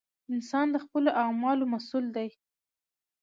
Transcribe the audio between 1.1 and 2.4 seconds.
اعمالو مسؤول دی!